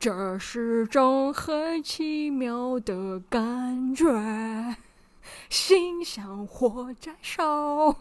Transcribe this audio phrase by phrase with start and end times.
[0.00, 4.06] 这是种很奇妙的感觉，
[5.50, 7.94] 心像火在烧，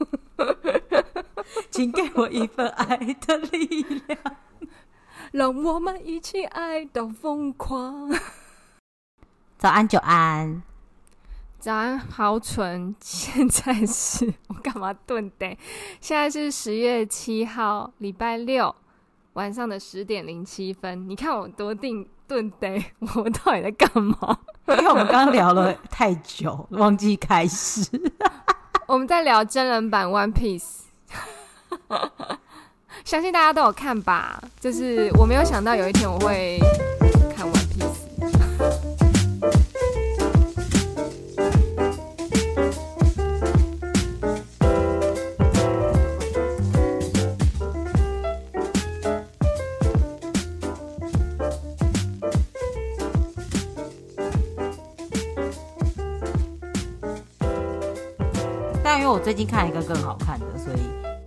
[1.69, 4.17] 请给我一份爱的力量，
[5.33, 8.09] 让我们一起爱到疯狂。
[9.57, 10.63] 早安，久安。
[11.59, 12.95] 早安，好蠢！
[13.01, 15.57] 现在是我干嘛顿的？
[15.99, 18.73] 现在是十月七号，礼拜六
[19.39, 21.07] 晚上的十点零七分。
[21.07, 22.77] 你看我多定顿得，
[23.15, 24.37] 我到底在干嘛？
[24.67, 27.89] 因为我们刚刚聊了太久，忘记开始。
[28.85, 30.79] 我们在聊真人版《One Piece》，
[33.05, 34.43] 相信大家都有看吧？
[34.59, 36.59] 就是我没有想到有一天我会。
[59.11, 60.79] 我最近看了一个更好看的，所以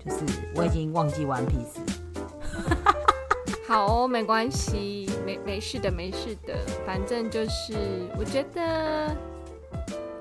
[0.04, 2.94] 就是我已经忘记 One Piece 了。
[3.66, 6.54] 好哦，没关系，没没事的，没事的。
[6.86, 7.74] 反正就是
[8.18, 9.16] 我觉得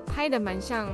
[0.06, 0.88] 拍的蛮像，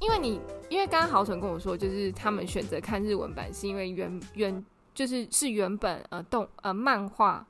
[0.00, 7.44] 因为你因为刚刚豪纯跟我说，就是他们选择看日文版，是因为原原就是是原本呃动呃漫画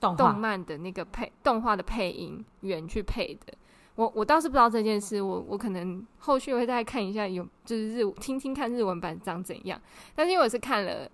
[0.00, 3.52] 动动漫的那个配动画的配音员去配的。
[3.98, 9.80] 我我倒是不知道这件事，我我可能后续会再看一下有，就是日听听看日文版长怎样。
[10.14, 11.10] 但是因为我是看了，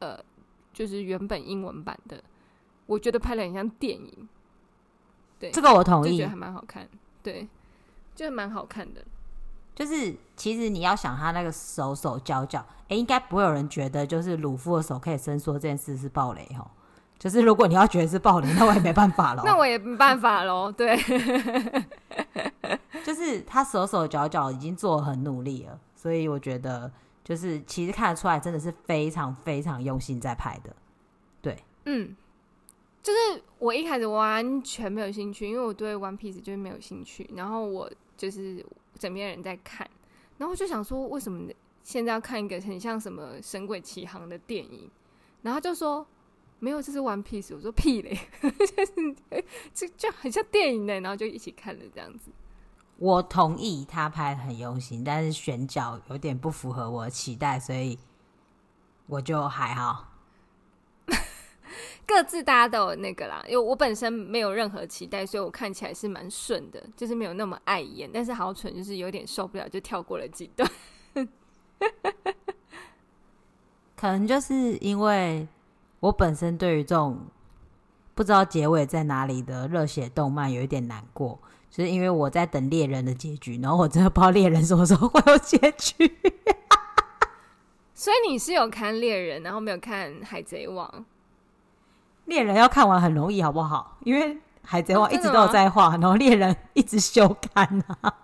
[0.00, 0.18] 呃，
[0.72, 2.20] 就是原本英文版的，
[2.86, 4.28] 我觉得拍得很像电影。
[5.38, 6.88] 对，这个我同意，觉得还蛮好看。
[7.22, 7.46] 对，
[8.16, 9.04] 就是蛮好看的。
[9.72, 16.66] 就是其实你要想他那个手手脚脚，哎，应该不会有人觉得就是鲁夫的手可以伸缩这件事是暴雷齁。
[17.20, 19.42] 就是如果你要觉得是暴力，那我也没办法了。
[19.44, 20.72] 那我也没办法喽。
[20.72, 20.96] 对，
[23.04, 26.90] 就是他手手脚脚已经做得很努力了，所以我觉得
[27.22, 30.74] 就是其实看得出来，真的是非常非常用心在拍的。
[31.42, 32.16] 对，嗯，
[33.02, 37.28] 就是我一开始完全没有兴趣，因为我对 One Piece 就是没有兴趣。
[37.36, 38.64] 然后我就是
[38.98, 39.86] 枕边人在看，
[40.38, 41.52] 然后我就想说，为什么
[41.82, 44.90] 现在要看一个很像什么《神鬼奇航》的电影？
[45.42, 46.06] 然后就说。
[46.60, 47.54] 没有，这是 One Piece。
[47.56, 48.18] 我说屁嘞，
[49.72, 51.00] 这就很像电影呢。
[51.00, 52.30] 然后就一起看了这样子。
[52.98, 57.98] 我同意他拍得很用心，但是选角有点不符合我的期待，所以
[59.06, 60.12] 我就还好。
[62.06, 68.10] 各自大家都有那个啦，因为我本身没有任何期待，所以我看起来是蛮顺的，就是没有那么碍眼。
[68.12, 70.70] 但是好蠢就是有点受不了，就跳过了几段。
[73.96, 75.48] 可能就是因为。
[76.00, 77.26] 我本身对于这种
[78.14, 81.38] 不知道结尾在哪里的热血动漫有一点难过，
[81.70, 86.10] 就是因为我在等猎人的结局，然后我真的不知道猎人什么时候会有结局。
[87.94, 91.04] 所以你是有看猎人，然后没有看海贼王？
[92.24, 93.98] 猎人要看完很容易，好不好？
[94.04, 98.14] 因为海贼王一直都有在画，然后猎人一直休刊啊。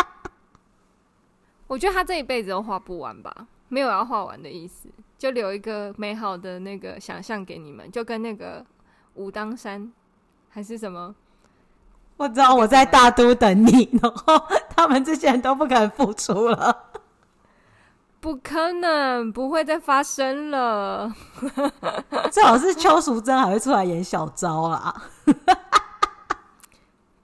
[1.68, 4.88] 我觉得他这一辈子都画不完吧，没有要画完的意思。
[5.20, 8.64] 就留一个美好的那个想象给你们，就跟那个
[9.16, 9.92] 武当山
[10.48, 11.14] 还是什么？
[12.16, 14.42] 我知道我在大都等你，然后
[14.74, 16.84] 他们这些人都不肯付出了，
[18.18, 21.14] 不可能，不会再发生了。
[22.32, 25.02] 最好是邱淑贞还会出来演小昭啦，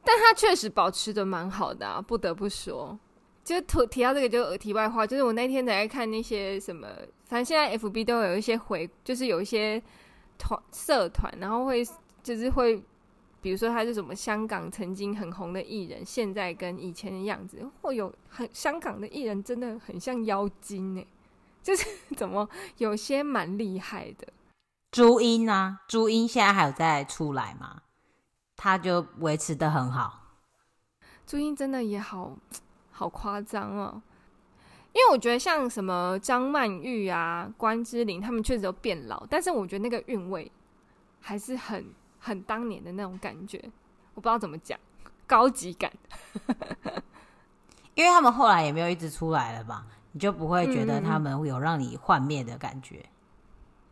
[0.05, 2.99] 但他确实保持的蛮好的啊，不得不说。
[3.43, 6.87] 就提提到这个，就题外话，就是我那天在看那些什么，
[7.27, 9.83] 反正现在 FB 都有一些回，就是有一些
[10.39, 11.85] 团社团，然后会
[12.23, 12.81] 就是会，
[13.41, 21.07] 比如说他是什么香港曾经很红的艺人，现在跟以前的样子，会有很香港的艺人真的很像妖精呢，
[21.63, 21.85] 就是
[22.17, 22.49] 怎么
[22.79, 24.29] 有些蛮厉害的。
[24.93, 27.83] 朱茵啊，朱茵现在还有在出来吗？
[28.57, 30.23] 他就维持的很好。
[31.27, 32.39] 朱茵真的也好。
[32.99, 34.01] 好夸张哦！
[34.97, 40.51] 因为我觉得像什么张曼玉啊、关之琳，他们确实都变老，但是我觉得那个韵味
[41.21, 41.85] 还是很
[42.19, 43.63] 很当年的那种感觉。
[44.15, 44.81] 我不知道怎么讲，
[45.27, 45.93] 高级感。
[47.95, 53.05] 因为他们后来也没有一直出来了吧，你就不会觉得他们会有让你幻灭的感觉。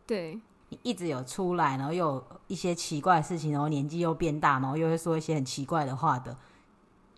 [0.07, 6.35] 对，你一直有出来，然后又有一些奇怪的事情，然后年纪又变大，然后又会说一些很奇怪的话的，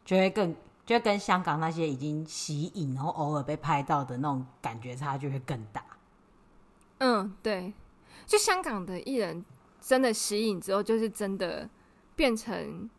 [0.04, 0.54] 就会更。
[0.88, 5.84] 就跟香港那些已经息影，然后偶尔被拍到的那种感觉差距会更大。
[7.00, 7.74] 嗯，对，
[8.25, 9.44] 就香港的艺人
[9.81, 11.69] 真的吸引之后，就是真的
[12.16, 12.89] 变成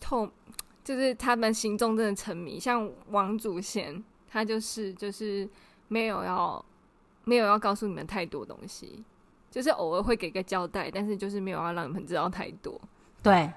[0.00, 0.28] 透，
[0.82, 2.58] 就是他们心中真的沉迷。
[2.58, 5.48] 像王祖贤，他就是就是
[5.86, 6.62] 没有要
[7.22, 9.04] 没有要告诉你们太多东西，
[9.48, 12.80] 就是偶尔会给个交代，但是就是没有要让你们知道太多。
[13.22, 13.52] 对，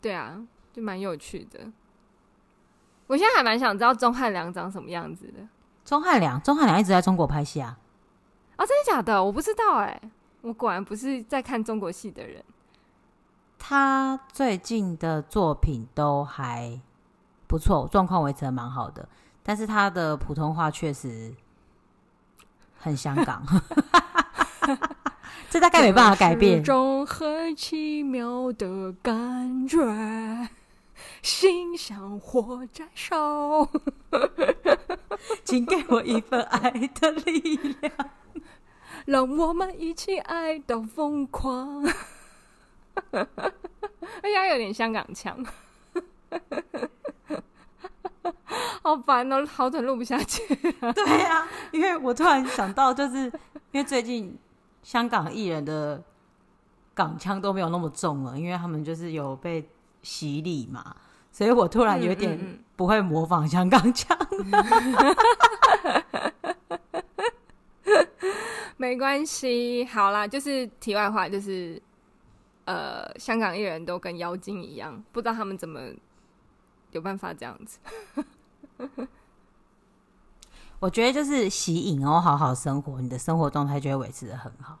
[0.00, 0.40] 对啊，
[0.76, 1.58] 就蛮有趣的。
[3.06, 5.48] 我现在还蛮想知道钟汉良长什么样子的。
[5.86, 7.78] 钟汉良，钟汉良一直在中国拍戏啊。
[8.56, 9.24] 啊、哦，真的假的？
[9.24, 9.98] 我不知道哎，
[10.42, 12.44] 我果然不是在看中国戏的人。
[13.58, 16.78] 他最近的作品都还
[17.46, 19.08] 不错，状况维持的蛮好的，
[19.42, 21.34] 但是他的普通话确实
[22.78, 23.42] 很香港，
[25.48, 26.62] 这大概没办法改变。
[26.62, 29.78] 种很奇妙的感觉，
[31.22, 33.68] 心像火在烧，
[35.44, 37.40] 请给我一份爱的力
[37.80, 37.92] 量。
[39.04, 41.84] 让我们一起爱到疯狂，
[43.12, 43.26] 而
[44.22, 45.44] 且还有点香港腔，
[48.82, 50.42] 好烦哦，好短录不下去。
[50.92, 53.26] 对啊，因为我突然想到，就是
[53.70, 54.36] 因为最近
[54.82, 56.02] 香港艺人的
[56.92, 59.68] 港腔都没有那么重了，因为他们就是有被
[60.06, 60.94] 洗礼嘛，
[61.32, 64.16] 所以我突然有点不会模仿香港腔。
[68.78, 71.82] 没关系，好啦，就是题外话，就是
[72.66, 75.80] 呃，香港艺人都跟妖精一样，不知道他们怎么
[76.92, 77.80] 有办法这样子。
[80.78, 84.78] 我觉得就是吸引哦，好好生活，你的生活状态就会维持的很好。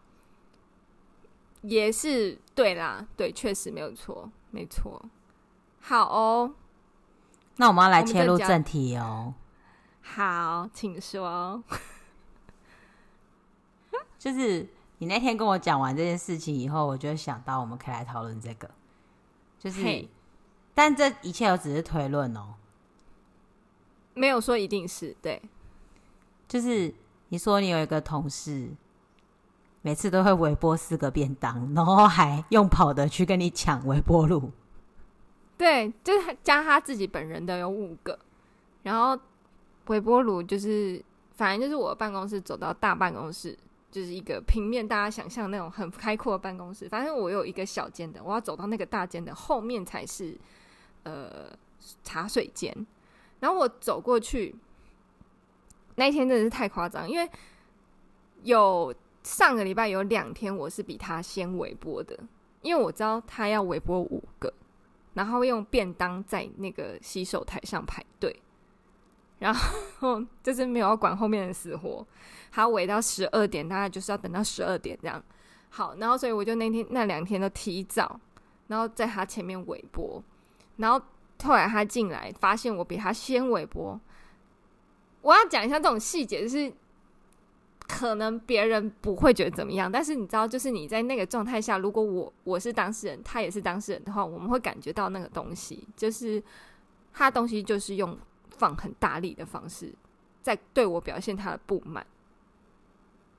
[1.62, 5.04] 也是对啦，对，确实没有错，没错。
[5.82, 6.54] 好哦，
[7.56, 9.34] 那我们要来切入正题哦。
[10.00, 11.62] 好，请说。
[14.18, 14.66] 就是
[14.96, 18.70] 你那天跟我讲完这件事情以后，我就想到我们可以来讨论这个。
[19.58, 20.08] 就是.
[20.74, 22.54] 但这一切都只是推论哦，
[24.14, 25.42] 没有说一定是对。
[26.48, 26.94] 就是
[27.28, 28.70] 你说你有一个同事，
[29.86, 34.50] 每次都会微波四个便当，然后还用跑的去跟你抢微波炉。
[35.56, 38.18] 对，就是加他自己本人的有五个，
[38.82, 39.16] 然后
[39.86, 41.00] 微波炉就是，
[41.36, 43.56] 反正就是我办公室走到大办公室。
[43.88, 46.86] 就是一个平面，大家想象那种很开阔的办公室。
[46.86, 50.36] 反正我有一个小间的，我要走到那个大间的后面才是
[51.04, 51.48] 呃
[52.02, 52.74] 茶水间。
[53.40, 54.54] 然后我走过去，
[55.94, 57.30] 那天真的是太夸张，因为
[58.42, 58.94] 有
[59.26, 62.16] 上个礼拜有两天我是比他先微波的，
[62.62, 64.54] 因为我知道他要微波五个，
[65.14, 68.40] 然后用便当在那个洗手台上排队。
[69.40, 69.52] 然
[69.98, 72.06] 后就是没有要管后面的死活，
[72.52, 75.20] 他要围到十二点，大概就是要等到十二点这样。
[75.70, 78.20] 好，然后所以我就那天那两天都提早，
[78.68, 80.22] 然后在他前面微波，
[80.76, 81.04] 然后
[81.42, 84.00] 后来他进来发现我比他先微波。
[85.20, 86.72] 我要讲一下这种细节，就是
[87.88, 96.42] 可能别人不会觉得怎么样，但是你知道，就是你在那个状态下，如果我我是当事人，他也是当事人的话，我们会感觉到那个东西，就是
[97.12, 98.18] 他东西就是用。
[98.58, 99.92] 放很大力的方式，
[100.40, 102.06] 在对我表现他的不满。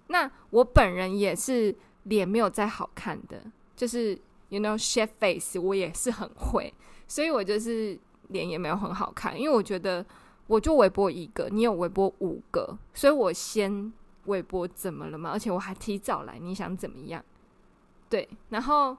[0.10, 3.42] 那我本人也是脸没有再好看的，
[3.76, 4.16] 就是
[4.50, 6.72] you know chef face，我也是很会，
[7.08, 9.36] 所以我就是脸也没有很好看。
[9.36, 10.06] 因为我觉得
[10.46, 13.92] 我就微波一个，你有微波五个，所以我先
[14.28, 15.32] 微博怎么了嘛？
[15.32, 17.22] 而且我还提早来，你想怎么样？
[18.10, 18.96] 对，然后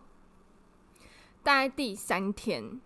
[1.42, 2.80] 大概第三天，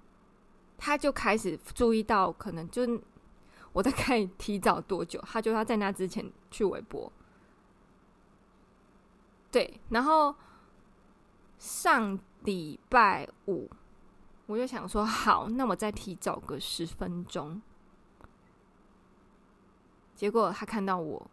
[0.78, 3.02] 他就开始注意到，可能就。
[3.74, 7.10] 我在看你提早多久，他就要在那之前去微博。
[9.50, 10.34] 对，然后
[11.58, 13.70] 上礼拜五，
[14.44, 17.62] 我就想说好，那我再提早个十分钟。
[20.14, 21.30] 结果他看到我，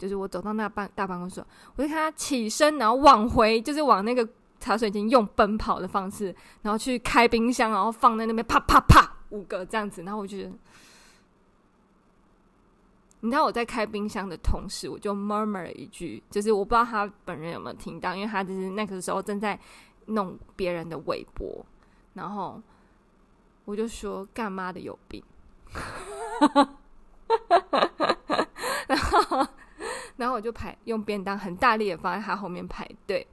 [0.00, 1.44] 就是我走到那办大办公室，
[1.76, 4.26] 我就看他起身，然后往回，就是往那个
[4.58, 10.52] 茶水间用奔跑的方式，然后去开冰箱，然后放在那边，啪啪啪五个这样子，然后我就觉得。
[13.22, 19.60] 你知道我在开冰箱的同时，我就 murmur 了一句，就是我不知道他本人有没有听到，因为他就是那个时候正在
[20.06, 21.62] 弄别人的微博，
[22.14, 22.58] 然后
[23.66, 25.22] 我就说干妈的有病，
[28.88, 29.46] 然 后
[30.20, 33.26] 然后我就排用便当很大力的放在他后面排队，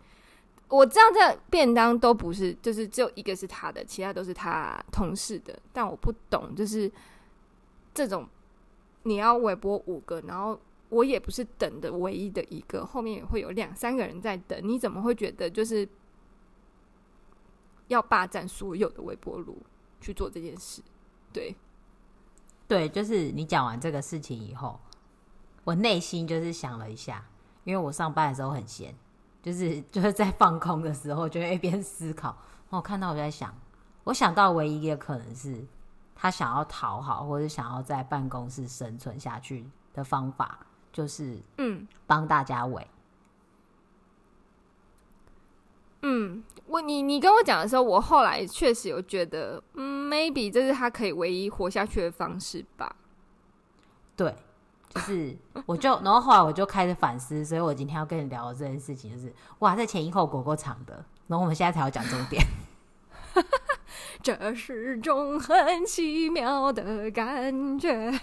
[0.69, 6.91] 我这样的便当都不是，就是只有一个是他的，其他都是他同事的，但我不懂，就是
[7.93, 8.27] 这种。
[9.03, 14.59] 你要微波五个，然后我也不是等的唯一的一个，后面也会有两三个人在等。
[14.61, 15.87] 你怎么会觉得就是
[17.87, 19.63] 要霸占所有的微波炉
[20.01, 20.81] 去做这件事？
[21.31, 21.55] 对，
[22.67, 24.77] 对，就是你讲完这个事情以后，
[25.67, 27.21] 我内心就是想了一下，
[27.65, 28.95] 因为我上班的时候很闲，
[29.43, 32.29] 就是就是在放空的时候，就会一边思考。
[32.29, 33.53] 然后我看到我就在想，
[34.05, 35.67] 我想到唯一一个可能是
[36.15, 40.59] 他想要讨好，或者想要在办公室生存下去的方法。
[40.93, 42.87] 就是嗯，帮大家围。
[46.01, 52.95] 嗯，我你你跟我讲的时候，我后来确实有觉得，嗯，maybe 这是他可以唯一活下去的方式吧。
[54.15, 54.33] 对，
[54.89, 62.43] 就是我就然后后来我就开始反思，所以我今天要跟你聊的这件事情，就是哇，这前因后果够长的，然后我们现在才要讲重点。
[64.23, 68.11] 这是种很奇妙的感觉。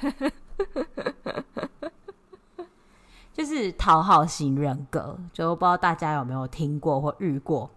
[3.32, 7.68] 就是讨好型人格，就不知道大家有没有听过或遇过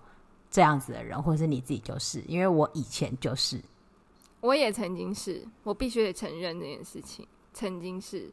[0.51, 3.60] 这样子的人，或者是你自己就是，因为我以前就是，
[4.39, 8.32] 我也曾经是，我必须得承认这件事情，曾经是，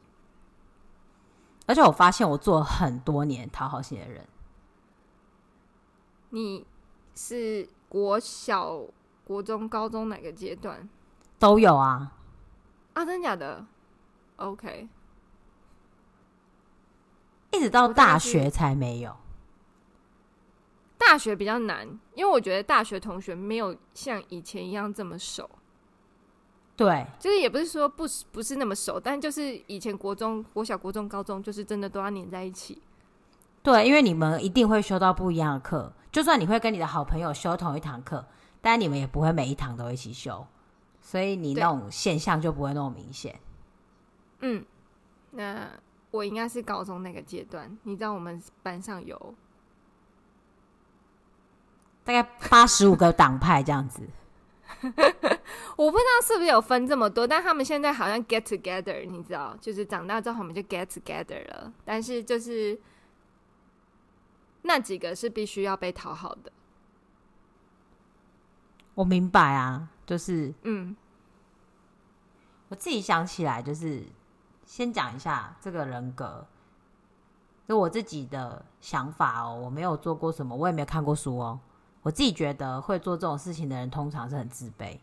[1.65, 4.27] 而且我发现我做了很多年讨好型的人。
[6.29, 6.65] 你
[7.15, 8.79] 是国小、
[9.23, 10.87] 国中、高中哪个阶段
[11.39, 12.11] 都有啊？
[12.93, 13.65] 啊，真的假的
[14.37, 14.89] ？OK。
[17.51, 19.15] 一直到大学才没有，
[20.97, 25.49] 大学比较难，因为我觉得大学同学没有像以前一样这么熟。
[26.75, 32.81] 对，就是也不是说不不是那么熟，但就是以前国中、国小、国中、高中，就是真的都要黏在一起。
[33.63, 38.25] 对，因为你们一定会修到不一样的课，就算你会跟你的好朋友修同一堂课，
[38.61, 40.45] 但你们也不会每一堂都一起修，
[41.01, 43.39] 所以你那种现象就不会那么明显。
[44.41, 44.65] 嗯，
[45.31, 45.67] 那。
[46.11, 49.35] 我应该是高中那个阶段，你知道我们班上有
[52.05, 54.01] 大概八十五个党派这样子，
[55.77, 61.73] 我不知道是不是有分这么多，但他们现在好像 get together，你知道，就是长大之后我们就 get together 了。
[61.83, 62.79] 但是就是
[64.63, 66.51] 那几个是必须要被讨好的，
[68.95, 70.95] 我明白啊，就是嗯，
[72.69, 74.03] 我自己想起来就是。
[74.67, 76.43] 先讲一下这个人格，
[77.67, 79.61] 就我自己的想法哦。
[79.63, 81.59] 我没有做过什么，我也没有看过书哦。
[82.05, 84.99] 我自己觉得会做这种事情的人，通常是很自卑。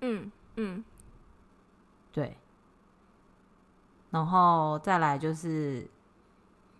[0.00, 0.84] 嗯嗯，
[2.10, 2.36] 对。
[4.10, 5.88] 然后再来就是，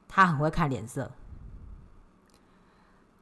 [0.08, 1.08] 他很会看脸色。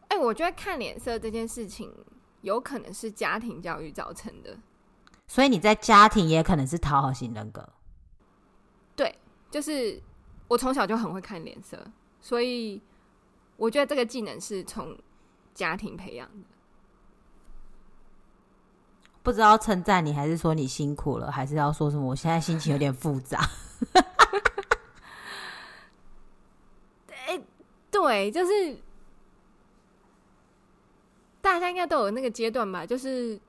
[0.08, 1.92] 哎，我觉得看脸色这件事情，
[2.40, 4.56] 有可能是家庭教育造成的。
[5.26, 7.68] 所以你在家庭也可能是讨好型人格。
[8.96, 9.18] 对
[9.50, 10.00] 就是
[10.48, 11.78] 我从小就很会看脸色，
[12.22, 12.80] 所以
[13.58, 14.96] 我觉得这个技能是从
[15.54, 16.44] 家庭培养的。
[19.22, 22.10] 不知道称赞你，还是说你辛苦了，还是要说什么？
[22.10, 23.40] 我现在心情有点复杂。
[27.08, 27.40] 哎，
[27.90, 28.76] 对，就是
[31.40, 32.84] 大家应该都有那个阶段吧？
[32.84, 33.40] 就是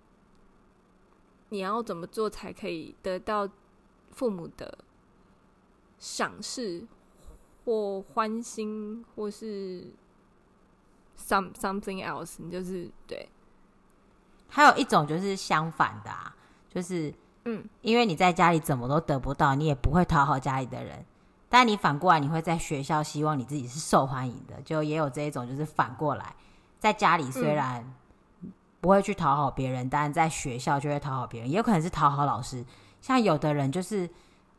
[1.50, 3.50] 你要怎么做才可以得到
[4.12, 4.78] 父母的
[6.00, 6.88] 赏识
[7.66, 9.92] 或欢心，或是
[11.18, 13.30] some something else，你就是对。
[14.48, 16.36] 还有一种就是相反的啊，
[16.70, 17.14] 就是
[17.46, 21.06] 嗯，因为你在家里怎么都得不到，你也不会讨好家里的人，
[21.50, 26.36] 但你反过来你会在学校希望你自己是受欢迎的，就也有这一种，就是反过来，
[26.80, 27.94] 在家里虽然
[28.82, 32.66] 不会去讨好别人，嗯，但在学校就会讨好别人，也有可能是讨好老师。
[33.02, 34.10] 像有的人就是。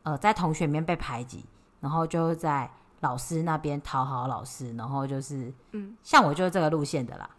[0.03, 1.43] 呃，在同学里面被排挤，
[1.81, 7.29] 然后就在老师那边讨好老师，然后就是，嗯，像我就是这个路线的啦，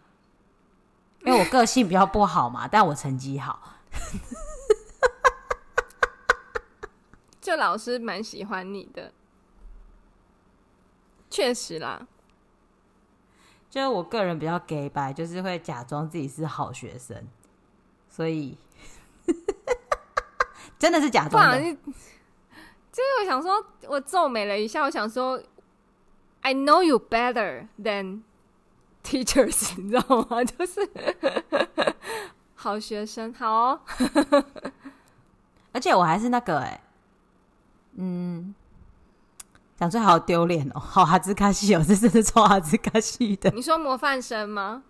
[1.24, 3.74] 因为我个性比较不好嘛， 但我成绩好，
[7.40, 9.12] 就老师蛮喜欢你的，
[11.28, 12.06] 确实啦，
[13.68, 17.26] 就是我个人比较给白，就是会假装自己是好学生，
[18.08, 18.56] 所以
[20.78, 21.76] 真的是假装的。
[22.98, 25.40] 所以我想说，我皱眉了一下，我想说
[26.40, 28.22] ，I know you better than
[29.04, 30.42] teachers， 你知道吗？
[30.42, 30.80] 就是
[32.56, 33.80] 好学生，好哦。
[35.70, 36.80] 而且我还是那个、欸，哎，
[37.98, 38.52] 嗯，
[39.76, 43.48] 讲出来好丢脸哦，好哈兹卡西哦，这真是超哈兹卡西的。
[43.50, 44.82] 你说模范生吗？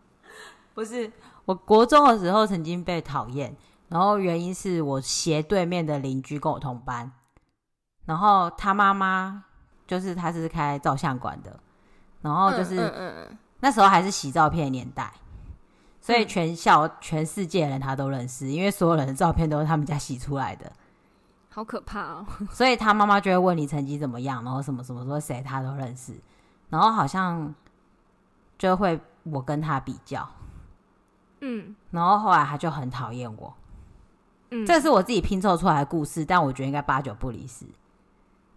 [0.72, 1.12] 不是，
[1.44, 3.54] 我国中的时候曾经被讨厌，
[3.90, 7.12] 然后原因是我斜对面的邻居跟我同班。
[8.08, 9.44] 然后他妈妈
[9.86, 11.60] 就是他是开照相馆的，
[12.22, 15.12] 然后就是、嗯嗯嗯、那时候还是洗照片的年代，
[16.00, 20.72] 所以全校、嗯、全世界人他都认识，因为所有人的照片都是他们家洗出来的，
[21.50, 22.26] 好可怕哦！
[22.50, 26.14] 所以他妈妈就会问你成绩怎么样，然后什么什么说谁他都认识，
[26.70, 27.54] 然后好像
[28.56, 30.26] 就会我跟他比较，
[31.42, 33.54] 嗯，然后后来他就很讨厌我。
[34.50, 37.66] 嗯，这是我自己拼凑出来的故事，但我觉得应该八九不离十。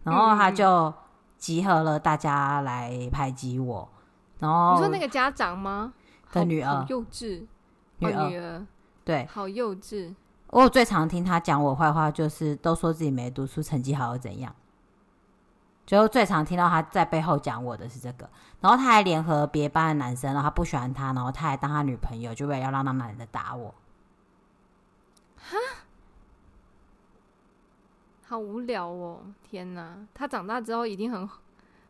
[0.03, 0.93] 然后他就
[1.37, 3.89] 集合了大家来排挤我。
[4.39, 5.93] 然后你说那个家长吗？
[6.31, 7.45] 的女儿，幼稚，
[7.97, 8.65] 女儿，哦、女儿
[9.03, 10.15] 对，好幼稚。
[10.47, 14.55] 我最常听他讲我坏话，就是都说自己没读书，成绩好又怎样。
[15.85, 18.29] 就最常听到他在背后讲我的是这个。
[18.61, 23.73] 然后他还联合别班的男生，然后他不喜欢他，然后他还当他女朋友，就为了要让那男的打我。
[25.37, 25.57] 哈，
[28.31, 29.19] 好无聊哦！
[29.43, 31.27] 天哪，他长大之后一定很、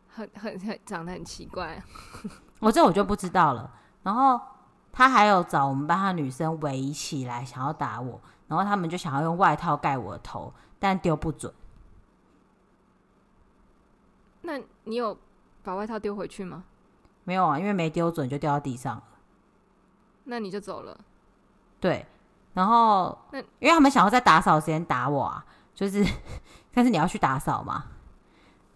[0.08, 1.80] 很、很、很长得很奇怪。
[2.58, 3.72] 我这我就不知道了。
[4.02, 4.40] 然后
[4.90, 8.20] 他还有找我们班的女生围起来，想要打我。
[8.48, 11.54] 然后他们就想要用外套盖我的头，但丢不准。
[14.40, 15.16] 那你有
[15.62, 16.64] 把外套丢回去吗？
[17.22, 19.04] 没有啊，因为没丢准就掉到地上了。
[20.24, 20.98] 那你就走了。
[21.78, 22.04] 对。
[22.54, 26.04] 然后那，因为他们想要在打扫时间打我啊，就是，
[26.72, 27.84] 但是你要去打扫嘛，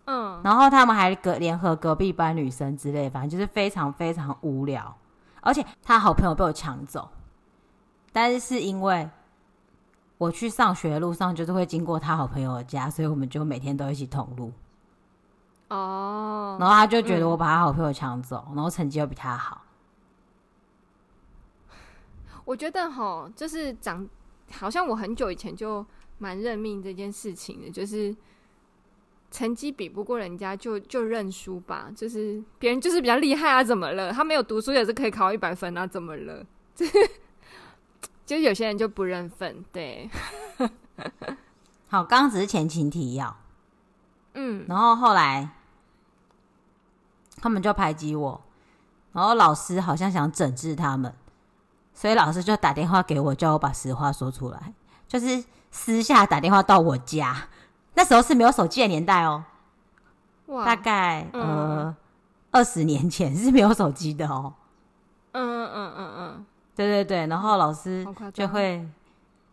[0.07, 4.97] 嗯，然后他们还隔联合隔壁班女生之类，反正就是非常非常无聊。
[5.41, 7.09] 而且他好朋友被我抢走，
[8.13, 9.09] 但是是因为
[10.19, 14.53] 我去上学的路上就是会经过他好朋友的家，所以我们就每天都一起同路。
[15.69, 19.63] 哦，然后他就觉得我把他好朋友抢走，嗯，然后成绩又比他好。
[22.45, 24.09] 我觉得哈，就是长，
[24.53, 25.85] 好像我很久以前就
[26.19, 28.15] 蛮认命这件事情的，就是
[29.31, 34.13] 成绩比不过人家就就认输吧，就是别人就是比较厉害啊，怎么了？
[34.13, 36.45] 他没有读书也是可以考一百分啊，怎么了？
[36.75, 36.93] 就是
[38.25, 40.09] 就有些人就不认份，对。
[41.89, 43.37] 好，刚刚只是前情提要，
[44.35, 45.51] 嗯，然后后来
[47.37, 48.45] 他们就排挤我，
[49.13, 51.15] 然后老师好像想整治他们。
[51.95, 54.75] 所以老师就打电话给我，叫我把实话说出来，
[55.09, 55.43] 就是
[55.77, 57.49] 私下打电话到我家。
[57.95, 59.45] 那时候是没有手机的年代哦，
[60.47, 61.97] 哇，大概、嗯、呃
[62.51, 64.55] 二十年前是没有手机的哦。
[65.33, 68.89] 嗯嗯嗯嗯嗯，对对对，然后老师就会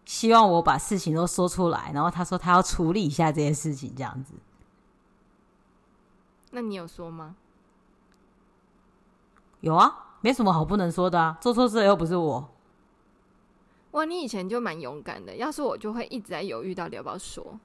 [0.06, 4.34] 希望我把事情都说出来，然后他说他要处理一下这件事情，这样子。
[6.52, 7.36] 那你有说吗？
[9.60, 10.00] 有啊。
[10.22, 12.50] 没什么好不能说的啊，做错事又不是我。
[13.94, 17.60] 哇，你以前就蛮勇敢的，要是我就会一直在犹豫到底要不要说，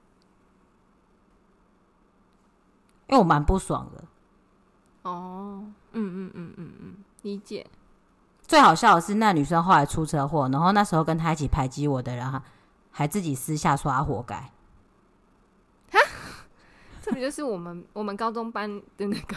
[3.07, 4.03] 因为我蛮不爽的。
[5.03, 7.65] 哦，嗯嗯嗯嗯嗯，理解。
[8.43, 12.41] 最好笑的是，那女生后来出车祸，然后那时候跟她一起排挤我的人，
[12.91, 14.35] 还自己私下说她活该。
[15.91, 15.99] 哈，
[17.01, 19.35] 这不就是我们我们高中班的那个？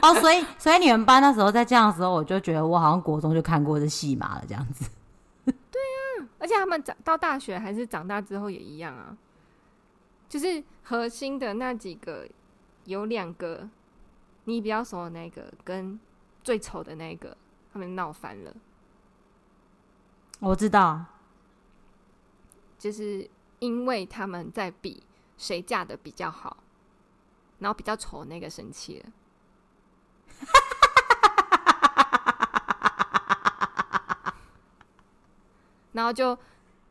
[0.00, 4.88] 哦，所以所以你们班那时候在这样的时候，我就觉得我好像国中就看过这戏码了，这样子。
[5.44, 5.89] 对啊，
[6.40, 9.16] 而且他们长到大学还是长大之后也一样啊，
[10.28, 12.26] 就是核心的那几个
[12.86, 13.68] 有两个，
[14.44, 16.00] 你比较熟的那个跟
[16.42, 17.36] 最丑的那个，
[17.72, 18.52] 他们闹翻了。
[20.40, 21.04] 我知道，
[22.78, 25.02] 就是因为他们在比
[25.36, 26.56] 谁嫁的比较好，
[27.58, 29.12] 然后比较丑那个生气了。
[35.92, 36.36] 然后就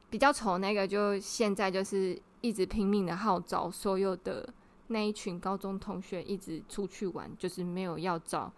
[0.09, 4.47] 比较丑那个，就现在就是一直拼命的号召所有的
[4.87, 8.51] 那一群高中同学一直出去玩，就是没有要找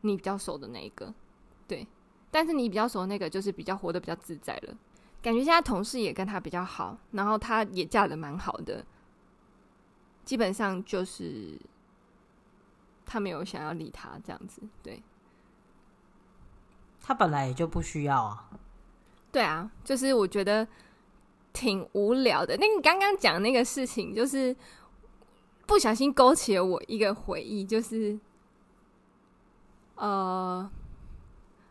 [0.00, 1.12] 你比较熟的那一个，
[1.66, 1.86] 对。
[2.30, 4.76] 但是你比较熟的那个，就是比较活得比较自在了。
[5.22, 8.84] 感觉现在同事也跟他比较好，然后他也嫁得蛮好的，
[10.24, 11.58] 基本上就是。
[13.10, 15.02] 他没有想要理他这样子，对。
[17.00, 18.50] 他本来也就不需要啊。
[19.30, 20.66] 对啊，就是我觉得
[21.52, 22.56] 挺无聊的。
[22.56, 24.54] 那你刚刚讲那个事情，就是
[25.66, 28.18] 不小心勾起了我一个回忆，就是
[29.96, 30.70] 呃，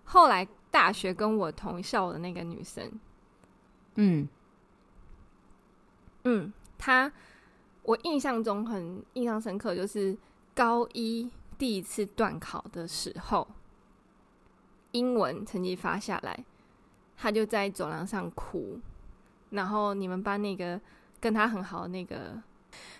[0.04, 2.92] 后来大学跟我同校的那个女生，
[3.96, 4.28] 嗯
[6.24, 7.12] 嗯，她
[7.84, 10.18] 我印象中很印象深刻，就是。
[10.58, 13.48] 高一第一次段考的时候，
[14.90, 16.44] 英文成绩发下来，
[17.18, 18.80] 他就在走廊上哭。
[19.50, 20.80] 然后你们班那个
[21.20, 22.38] 跟他很好那个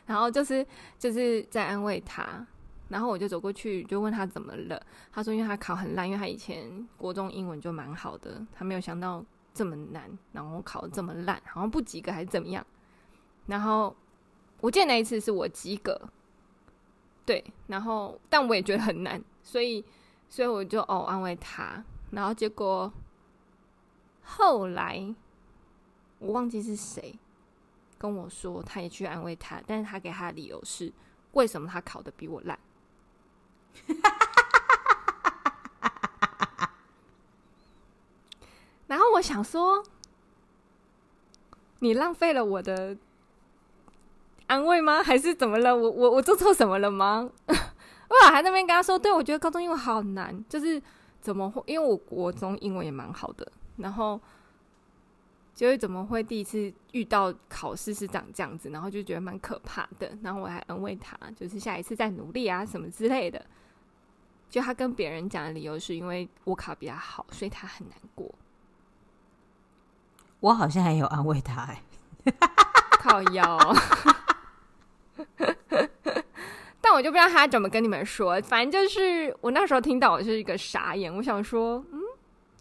[0.06, 0.66] 然后就是
[0.98, 2.46] 就是在安慰他，
[2.88, 12.66] 然后我就走过去就问他怎么了，他说因为他考很烂，因为他以前国中英文就蛮好的，他没有想到这么难，然后考这么烂，好像不及格还是怎么样。
[13.46, 13.94] 然后
[14.62, 16.00] 我记得那一次是我及格，
[17.26, 19.84] 对，然后但我也觉得很难，所以
[20.30, 22.92] 所以我就哦安慰他，然后结果
[24.28, 25.16] 后来
[26.20, 27.18] 我忘记是谁。
[28.00, 30.94] 跟我说，他也去安慰他，但是他给他的理由是，
[31.32, 32.60] 为什么他考的比我烂？
[38.86, 39.84] 然后我想说，
[41.80, 42.96] 你浪费了我的
[44.46, 45.02] 安慰吗？
[45.02, 45.76] 还是怎么了？
[45.76, 47.28] 我我我做错什么了吗？
[47.48, 50.80] 我还在那边跟他说，对，我觉得高中英文好难，就是
[51.20, 51.64] 怎么会？
[51.66, 54.20] 因为我国中英文也蛮好的，然后。
[55.58, 60.16] 就会怎么会第一次遇到考试是长这样子，然后就觉得蛮可怕的。
[60.22, 63.44] 然后我还安慰他，就是下一次再努力啊，什么之类的。
[64.52, 68.32] 就他跟别人讲的理由是因为我考比较好，所以他很难过。
[70.42, 71.82] 我好像还有安慰他哎，
[73.02, 73.58] 靠腰。
[76.80, 81.97] 但我就不知道他怎么跟你们说，反正就是我那时候听到我就是一个傻眼，我想说，嗯，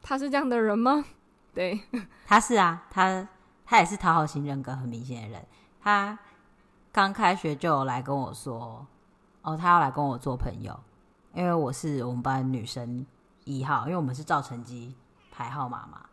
[0.09, 1.05] 他是这样的人吗？
[1.53, 1.81] 对，
[2.25, 3.27] 他是啊，他
[3.65, 5.45] 他也是讨好型人格很明显的人。
[5.81, 6.17] 他
[6.93, 8.87] 刚开学就有来跟我说，
[9.43, 10.79] 哦，他要来跟我做朋友，
[11.35, 13.05] 因为我是我们班女生
[13.45, 14.95] 一号，因为我们是照成绩
[15.33, 16.07] 排号码嘛。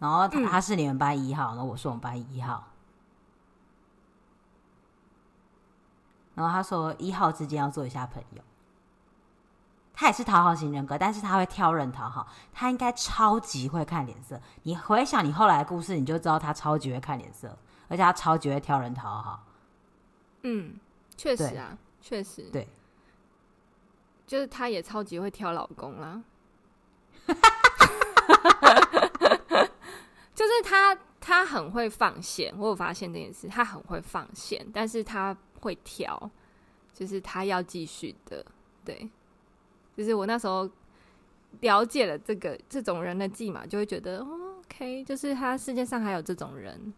[0.00, 2.64] 然后他，他是你们班一号，然后我是我们班一号。
[6.34, 8.42] 然后他说一号之间要做一下朋友。
[10.00, 12.28] 他也是讨好型人格，但是他会挑人讨好。
[12.52, 14.40] 他应该超级会看脸色。
[14.62, 17.48] 你回想你后来的故事，你就知道他超级会看脸色，
[17.88, 19.44] 而且他超级会挑人讨好。
[20.42, 20.78] 嗯，
[21.16, 22.42] 确实啊，确实。
[22.52, 22.68] 对，
[24.24, 26.22] 就是他也超级会挑老公啦。
[30.32, 32.54] 就是他，他很会放线。
[32.56, 36.30] 我有发现这件事，他很会放线，但是他会挑，
[36.94, 38.46] 就是他要继续的，
[38.84, 39.10] 对。
[39.98, 40.70] 就是我那时候
[41.58, 44.28] 了解了这个这种人的计嘛，就会觉得、哦、
[44.60, 46.94] OK，就是他世界上还有这种人。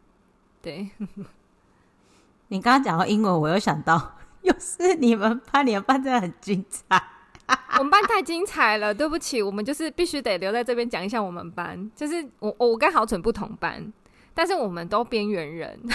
[0.61, 0.87] 对，
[2.49, 7.03] 你刚刚讲到英文，我又想到，又是你们班，你们班真的很精彩。
[7.79, 11.91] 我们班太精彩了，对不起，我们就是必须得留在这边讲一下我们班。
[11.97, 13.91] 就是我我跟郝蠢不同班，
[14.35, 15.81] 但是我们都边缘人。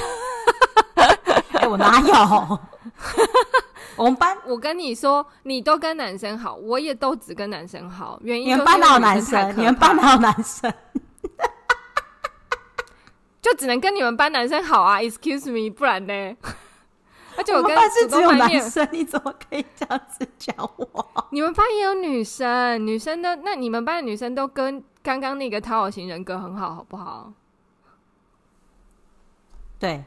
[1.54, 2.60] 哎、欸，我哪有？
[3.98, 8.20] 我们班，我跟你说，你都跟男生好，我也都只跟男生好。
[8.24, 9.58] 原因你们班哪有男生？
[9.58, 10.72] 你们班哪有男生？
[13.42, 16.14] 就只能跟你们班男生好啊！Excuse me，不然呢？
[17.38, 21.28] 而且我跟我班是只有男生，你怎么可以这样子讲我？
[21.32, 27.32] 你们班也有女生，女生都那你们班的女生都跟刚刚那个讨好型人格很好，好不好？
[29.80, 30.04] 对，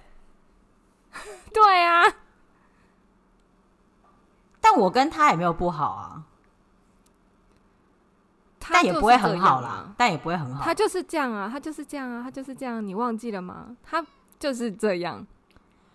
[1.53, 2.03] 对啊。
[4.70, 6.22] 但我跟他也没有不好啊，
[8.70, 10.62] 但也不会很好啦，但也不会很好。
[10.62, 12.87] 他就是这样啊，他就是这样啊，他就是这样。
[12.87, 13.74] 你忘记了吗？
[13.83, 14.04] 他
[14.38, 15.26] 就是这样。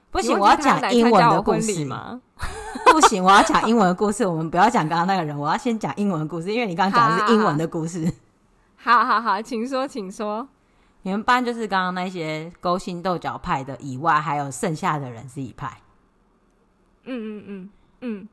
[0.10, 2.20] 不行，我要讲英文的故事吗？
[2.92, 4.26] 不行，我要讲英文的故事。
[4.26, 8.12] 我们不要讲刚刚那个人，我要先讲英文的故事，因为你刚刚讲的是英文的故事。
[8.76, 10.48] 好好好，请说，请说。
[11.04, 15.78] 你们班就是刚刚那些勾心斗角派的以外，还有剩下的人是一派。
[17.04, 17.70] 嗯嗯嗯
[18.02, 18.30] 嗯。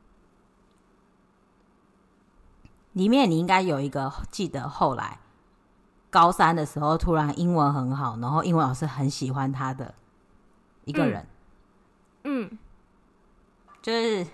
[2.93, 5.19] 里面你应该有一个记得，后来
[6.09, 9.93] 高三的时候突然英文很好，然后英文老师很喜欢他的
[10.85, 11.25] 一个人。
[12.23, 12.57] 嗯，嗯，
[13.81, 14.27] 就是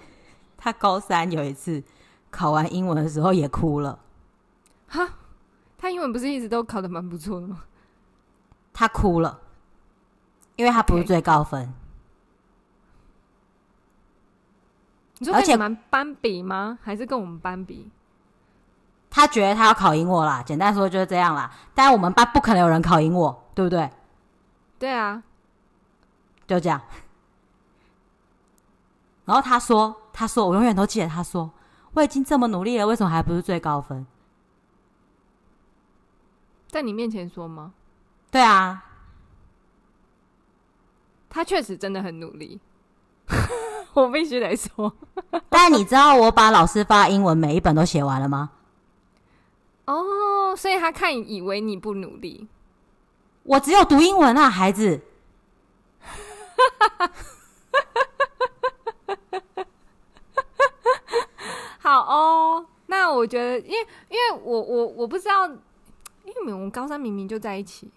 [0.58, 1.84] 他高三有一次
[2.32, 4.00] 考完英文的时候也哭了。
[4.88, 5.08] 哈，
[5.78, 7.64] 他英文不是一直都考的蛮不错的吗？
[8.74, 9.40] 他哭了，
[10.56, 11.74] 因为他不是最高分。
[15.20, 16.78] 你说跟你们班比吗？
[16.82, 17.90] 还是跟我们班比？
[19.10, 21.52] 他觉得他要考赢我啦，简单说就是这样啦。
[21.74, 23.90] 但我们班不可能有人考赢我，对不对？
[24.78, 25.24] 对啊，
[26.46, 26.80] 就这样。
[29.26, 31.50] 然后他说：“他说我永远都记得，他说
[31.94, 34.06] 我已经这么努力了，为什么还不是最高分？”
[36.70, 37.74] 在你面前说吗？
[38.30, 38.84] 对啊，
[41.30, 42.60] 他确实真的很努力，
[43.94, 44.94] 我必须得说。
[45.50, 48.52] 但你知道我把老师发英文每一本都写完了吗？
[49.88, 52.48] 哦，所以他看以为你不努力。
[53.44, 55.02] 我只有读英文啊，孩子。
[61.80, 67.90] 好哦，那我觉得，因为因为我我我不知道，因为我们高三明明就在一起，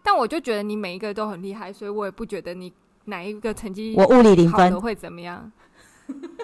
[0.00, 2.72] 但我就觉得你每一个都很厉害，所以我也不觉得你
[3.06, 5.50] 哪一个成绩我物理零分会怎么样。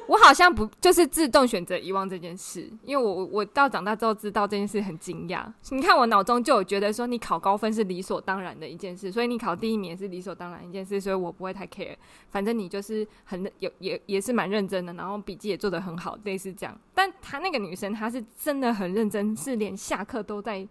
[0.06, 5.44] 我好像不就是自动选择遗忘这件事，因为我我到长大之后知道这件事很惊讶。
[5.70, 11.96] 你看我脑中就有觉得说你考高分是理所当然的一件事，所以你考第一名也是理所当然一件事，所以我不会太 care。
[12.30, 16.78] 反正你就是很有也也是蛮认真的，然后笔记也做得很好，类似这样。
[16.94, 20.66] 但她那个女生她是真的很认真，是连下课都在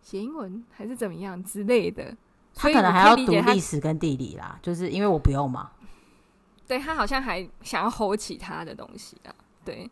[0.00, 2.16] 写英文还是怎么样之类的。
[2.54, 5.72] 她可能还要读历史跟地理啦，就是因为我不用嘛。
[6.66, 9.90] 对，他好像还想要 hold 其他的东西啊，对。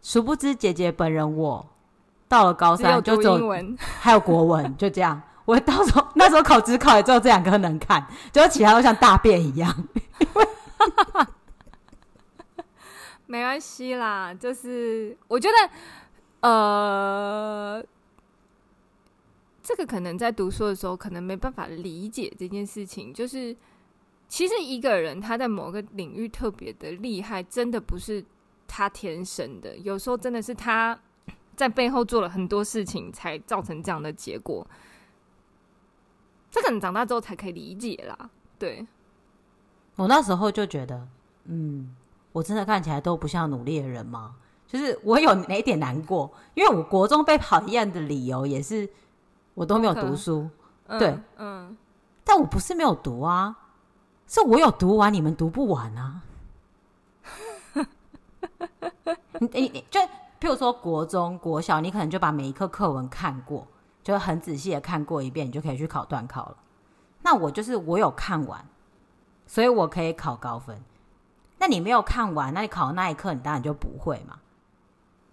[0.00, 1.66] 殊不知姐姐本人我
[2.28, 5.20] 到了高三就只有英文， 还有国文，就这样。
[5.44, 9.88] 我到时候那时候考只考也只有这两个能看，就其他都像大便一样。
[13.26, 17.84] 没关系啦，就是我觉得，呃，
[19.62, 23.56] 这个可能在读书的时候可能没办法理解这件事情，就是。
[24.28, 28.22] 其实一个人他在某个领域特别的厉害，真的不是
[28.66, 30.98] 他天生的，有时候真的是他
[31.56, 34.66] 在背后做了很多事情，才造成这样的结果。
[36.50, 38.30] 这可能长大之后才可以理解啦。
[38.58, 38.86] 对，
[39.96, 41.08] 我那时候就觉得，
[41.44, 41.94] 嗯，
[42.32, 44.36] 我真的看起来都不像努力的人吗？
[44.66, 46.30] 就是我有哪一点难过？
[46.54, 48.86] 因为我国中被讨厌的理由也是
[49.54, 50.48] 我都没有读书，
[50.86, 51.76] 嗯、对，嗯，
[52.24, 53.56] 但我不是没有读啊。
[54.28, 56.22] 是我有读完，你们读不完啊！
[59.40, 59.98] 你你你就
[60.38, 63.66] 譬如说国中、国小，你可能就把每一课课文看过，
[64.02, 66.56] 就很仔细的看过一遍，你就可以去考段考了。
[67.22, 68.64] 那我就是我有看完，
[69.46, 70.84] 所以我可以考高分。
[71.58, 74.38] 那你没有看完，那你考的那一课，你当然就不会嘛。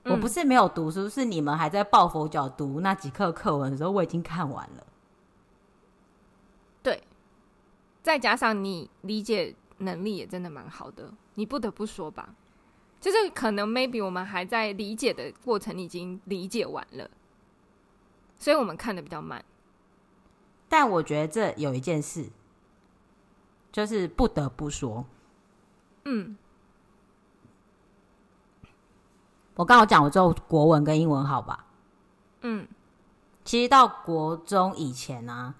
[0.06, 4.84] 嗯、我不是没有读书，是你们还在抱佛脚读那几课课文的时候，我已经看完了。
[8.06, 12.36] 再加上你理解能力也真的蛮好的，你不得不说吧，
[13.02, 17.10] 就是可能 maybe 我们还在理解的过程已经理解完了，
[18.38, 19.44] 所以我们看的比较慢。
[20.70, 22.30] 但我觉得这有一件事，
[23.72, 25.04] 就是不得不说，
[26.04, 26.38] 嗯，
[29.56, 31.66] 我刚好讲我之后国文跟英文好吧，
[32.42, 32.68] 嗯，
[33.44, 35.56] 其实到国中以前啊。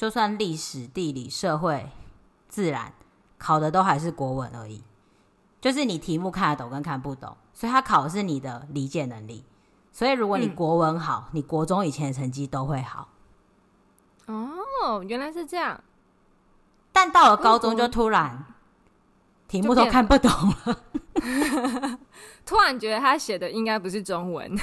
[0.00, 1.90] 就算历史、地理、社会、
[2.48, 2.94] 自然
[3.36, 4.82] 考的都还是国文而已，
[5.60, 9.44] 就是你题目看得懂跟看不懂，所以他考的是你的理解能力。
[9.92, 13.08] 所以如果你国文好，嗯、你国中以前的成绩都会好。
[14.24, 15.78] 哦，原来是这样。
[16.92, 18.46] 但到了高中就突然
[19.48, 20.30] 题目都看不懂
[20.64, 20.80] 了，
[22.46, 24.50] 突然觉得他写的应该不是中文。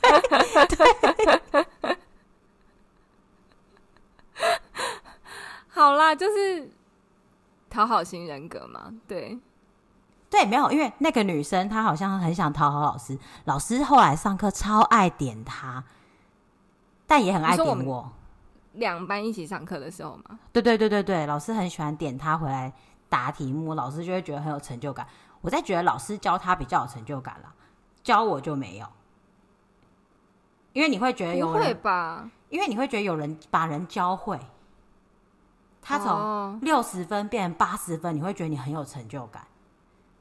[0.00, 1.38] 对。
[1.50, 1.66] 对
[5.78, 6.68] 好啦，就是
[7.70, 9.38] 讨好型人格嘛，对，
[10.28, 15.84] 对，没有，因为那个女生她好像很想讨好老师，老师后来上课超爱点她，
[17.06, 18.10] 但也很爱点我。
[18.72, 22.72] 两班一起上课的时候嘛，对对对对对，老师很喜欢点她回来
[23.08, 25.06] 答题目，老师就会觉得很有成就感。
[25.40, 27.54] 我在觉得老师教她比较有成就感了，
[28.02, 28.86] 教我就没有，
[30.72, 32.28] 因为你会觉得有人，会吧？
[32.48, 34.36] 因为你会觉得有人把人教会。
[35.88, 39.42] 他从六十分变成八十分，你会觉得你很有成就感。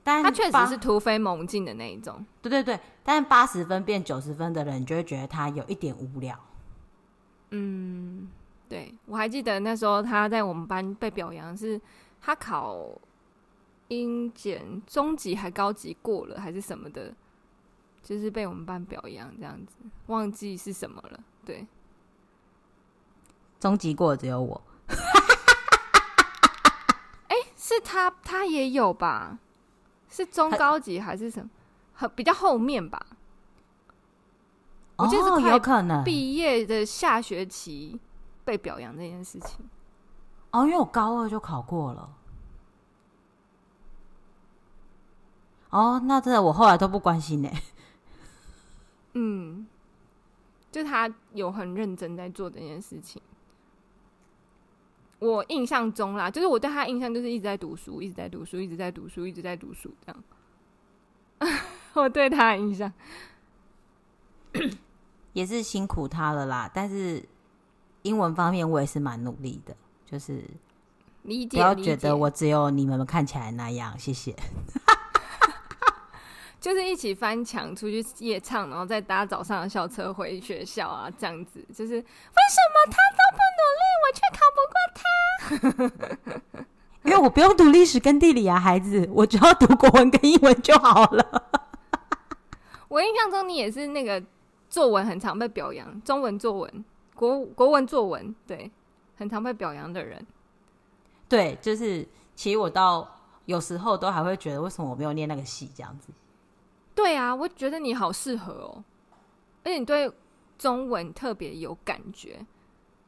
[0.02, 2.26] 但他确实是突飞猛进的那一种。
[2.42, 6.40] 对对对，但是八十分变九十分的人，你就会觉得他有一点无聊。
[7.50, 8.30] 嗯，
[8.70, 11.82] 对，我还记得那时候他在我们班被表扬，是
[12.22, 12.88] 他考
[13.90, 17.14] 英检中级还高级过了，还是什么的，
[18.02, 19.76] 就是被我们班表扬这样子，
[20.06, 21.20] 忘记是什么了。
[21.44, 21.68] 对，
[23.60, 24.62] 中级过只有我。
[27.68, 29.40] 是他，他也有吧？
[30.10, 31.50] 是中高级还是什么？
[31.94, 33.06] 很比较后面吧。
[34.96, 35.06] 哦，
[35.42, 38.00] 有可能毕业的下学期
[38.46, 39.70] 被表扬这件事情。
[40.52, 42.10] 哦，因为我高二就考过了。
[45.70, 47.50] 哦，那真的我后来都不关心呢。
[49.12, 49.68] 嗯，
[50.72, 53.22] 就他有很认真在做这件事情。
[55.20, 60.24] 我印象中啦，就是我对他印象就是一直在读书，一直在读书，一直在读书，一直在读书这样。
[61.94, 62.92] 我对他的印象
[65.34, 67.24] 也是辛苦他了啦，但是
[68.04, 69.76] 英文方面我也是蛮努力的，
[70.06, 70.44] 就是
[71.24, 74.36] 理解，不要觉得我只有你们看起来那样，谢谢。
[76.60, 81.64] 就是一起翻墙出去夜唱，然后再搭早上的校车回学校啊，这样子。
[81.74, 83.47] 就是为什么他都不？
[87.04, 91.44] 因为我不用读历史跟地理啊，孩子，我只要读国文跟英文就好了。
[92.90, 94.22] 我印象中你也是那个
[94.70, 98.70] 作文很常被表扬，中文作文、国国文作文，对，
[99.16, 100.26] 很常被表扬的人。
[101.30, 103.08] 对，就是其实我到
[103.46, 106.10] 有时候都还会觉得，为什么我没有念那个系这样子。
[106.96, 108.84] 对啊，我觉得你好适合哦，
[109.64, 110.12] 而且你对
[110.58, 112.46] 中文特别有感觉。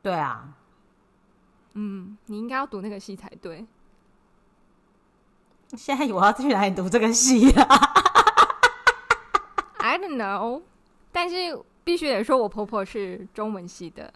[0.02, 0.56] 对啊，
[1.74, 3.66] 嗯，你应该要读那个系才对。
[5.78, 7.66] 现在我要去哪里读这个系啊？
[9.78, 10.62] I don't know，
[11.12, 14.14] 但是必须得说，我婆婆是中文系的，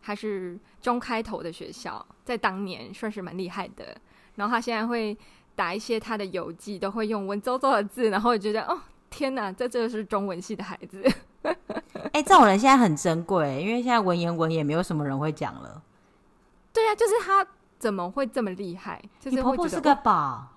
[0.00, 3.96] 她是中开头的学校，在当年算是蛮厉害的。
[4.36, 5.16] 然后她现在会
[5.54, 8.80] 打一些她的游记，都会用文绉绉的字，然后我觉得哦。
[9.10, 11.04] 天哪，这这是中文系的孩子。
[11.44, 11.52] 哎、
[12.12, 15.82] 欸，这种人现在很珍贵，因为现在文言文也没有什么人会讲了。
[16.72, 17.46] 对呀、啊，就是她
[17.78, 19.02] 怎么会这么厉害？
[19.20, 20.48] 就是你婆婆是个宝，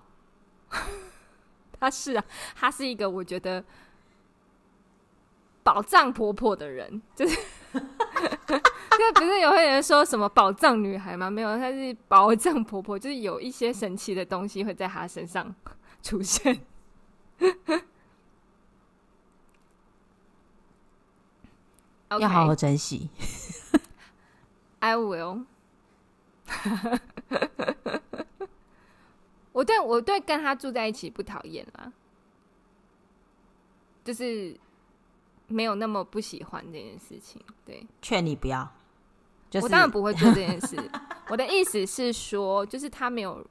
[1.78, 2.24] 她是啊，
[2.54, 3.64] 她是一个我觉得
[5.62, 7.36] 宝藏婆婆的人，就是，
[7.74, 11.28] 就不是有会人说什么宝藏女孩吗？
[11.30, 15.54] 没有，她是宝藏婆婆，就是有一些神奇的东西会在她身上
[16.02, 16.64] 出现。
[22.08, 23.10] 要好好珍惜。
[24.78, 25.44] I will
[29.52, 31.90] 我对我对跟他住在一起不讨厌啦，
[34.04, 34.54] 就是
[35.46, 37.40] 没有那么不喜欢这件事情。
[37.64, 38.70] 对，劝你不要。
[39.48, 40.76] 就是、我当然不会做这件事。
[41.28, 43.44] 我的意思是说，就是他没有，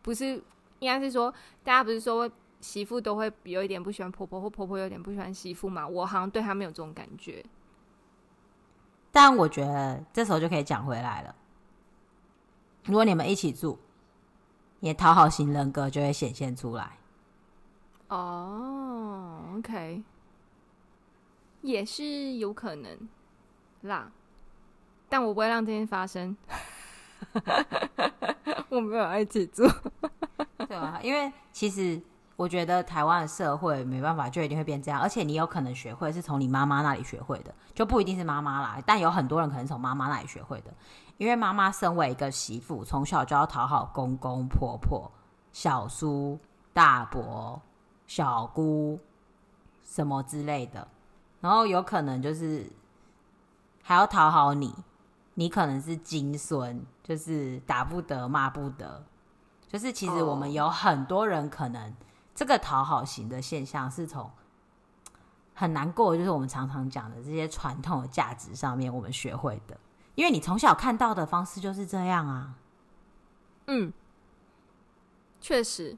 [0.00, 0.42] 不是
[0.78, 1.30] 应该是说，
[1.62, 2.30] 大家不是说
[2.60, 5.86] 媳妇都会有一点不喜欢婆婆，或婆婆有点不喜欢媳妇嘛？
[5.86, 7.44] 我好像对他没有这种感觉。
[9.12, 11.34] 但我觉得这时候就可以讲回来了。
[12.86, 13.78] 如果你们一起住，
[14.80, 16.98] 你的讨好型人格就会显现出来。
[18.08, 20.02] 哦、oh，OK，
[21.62, 23.08] 也是有可能
[23.82, 24.10] 啦，
[25.08, 26.36] 但我不会让这件发生。
[28.70, 29.64] 我没有要一起住，
[30.68, 32.00] 对啊，因为其实。
[32.38, 35.00] 我觉得台湾的社会没办法，就一定会变这样。
[35.00, 38.78] 而且你有可能学会是从你妈妈那里学会的，就不一定是妈妈啦。
[38.84, 40.70] 但有很多人可能从妈妈那里学会的，
[41.18, 45.10] 因为妈妈身为一个媳妇，从小就要讨好公公婆婆、
[45.52, 46.38] 小叔、
[46.72, 47.60] 大伯、
[48.06, 48.98] 小姑
[49.84, 50.86] 什么之类的。
[51.40, 52.70] 然后有可能就是
[53.82, 54.74] 还要讨好你，
[55.34, 59.04] 你可能是金孙，就是打不得骂不得。
[59.68, 61.94] 就是其实我们有很多人可能。
[62.38, 64.30] 这个讨好型的现象是从
[65.54, 69.74] 很难过，就是我们常常讲的这些传统的价值上面我们学会的，
[70.16, 72.56] 因为你从小看到的方式就是这样啊。
[73.68, 73.92] 嗯，
[75.40, 75.96] 确实，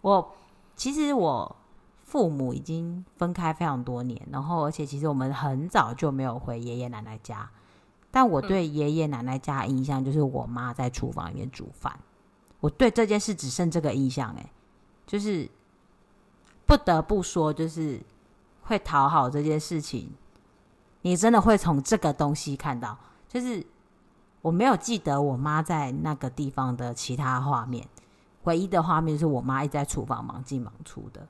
[0.00, 0.34] 我
[0.74, 1.56] 其实我
[2.02, 7.50] 父母已经分开非常多年，然后而且其实我们很早就没有回爷爷奶奶家，
[8.10, 11.98] 但我对爷爷奶奶家印象就是我妈在厨房里面煮饭，
[12.60, 14.50] 我对这件事只剩这个印象哎。
[15.06, 15.50] 就是
[16.66, 18.00] 不得不说，就是
[18.62, 20.12] 会讨好这件事情，
[21.02, 22.96] 你真的会从这个东西看到。
[23.28, 23.64] 就是
[24.42, 27.88] 我没有记得我妈在那个地方的其他画面，
[28.44, 31.28] 唯一的画面是我妈一直在厨房忙进忙出的。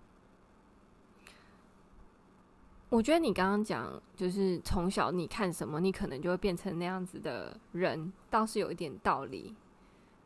[2.89, 9.55] 我觉得你刚刚讲，就是从小你看什么，你可能就会变成那样子的人，倒是有一点道理。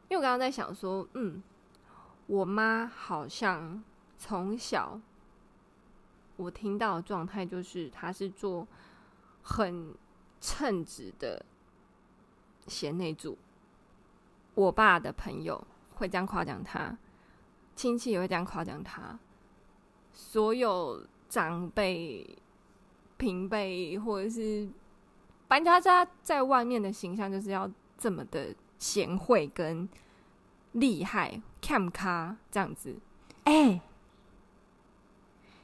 [0.08, 1.42] 因为我刚刚在想说，嗯。
[2.26, 3.84] 我妈好像
[4.16, 4.98] 从小，
[6.36, 8.66] 我听到的状态就是，她是做
[9.44, 9.94] 很
[10.40, 11.44] 称职的
[12.66, 13.38] 贤内助。
[14.56, 15.64] 我爸的朋友
[15.94, 16.98] 会这样夸奖他，
[17.76, 19.16] 亲戚也会这样夸奖他，
[20.12, 22.36] 所有长辈、
[23.16, 24.68] 平辈或者是
[25.46, 29.88] 搬家家在外面的形象，就是要这么的贤惠跟
[30.72, 31.40] 厉害。
[31.66, 32.94] 看咖这样子，
[33.44, 33.80] 哎、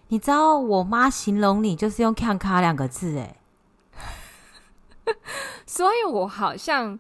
[0.09, 3.37] 你知道我妈形容你就是用看咖两个字，哎，
[5.67, 6.99] 所以我好像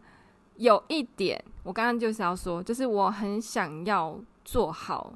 [0.56, 5.14] 有一点，我刚刚就是要说，就是我很想要做好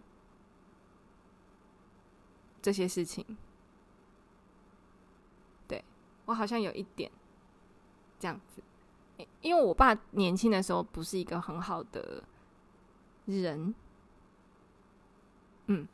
[2.62, 3.24] 这些事情，
[5.68, 5.84] 对，
[6.26, 7.10] 我好像有一点
[8.18, 8.62] 这样子，
[9.42, 12.24] 因为我爸年轻的时候不是一个很好的
[13.26, 13.74] 人，
[15.66, 15.86] 嗯，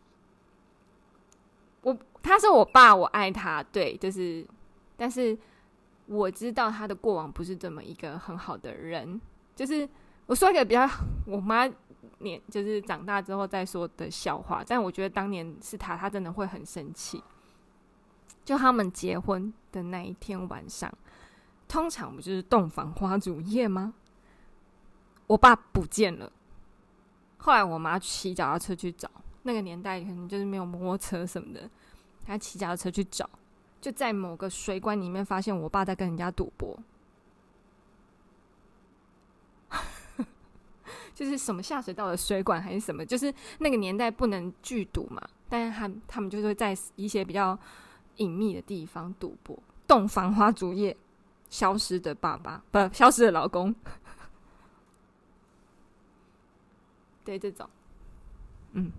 [1.83, 4.47] 我他是我爸，我爱他，对，就是，
[4.97, 5.37] 但是
[6.11, 9.21] 我知道他的过往不是这么一个很好的人，
[9.55, 9.89] 就是
[10.27, 10.85] 我说一个比较
[11.25, 11.71] 我妈
[12.19, 17.23] 年就是长大之后再说的笑话，但我觉得当年是他，他真的会很生气。
[18.45, 20.93] 就他们结婚的那一天晚上，
[21.69, 23.95] 通常不就是洞房花烛夜吗？
[25.29, 26.33] 我爸不见了。
[27.37, 29.09] 后来我妈骑脚踏车去找，
[29.45, 31.71] 那个年代可能就是没有摩托车什么的，
[32.27, 33.31] 她骑脚踏车去找，
[33.81, 36.79] 就在某个水管里面发现我爸在跟人家赌博，
[41.15, 47.59] 就是什么下水道的水管还是什么，就是那个年代不能聚赌嘛，但是他他们就是会在一些比较。
[48.17, 49.59] 隐秘的地方赌博，
[49.89, 50.95] 洞房花烛夜，
[51.49, 53.75] 消失的爸爸，不，消失的老公。
[57.25, 57.67] 对，这种，
[58.73, 58.93] 嗯。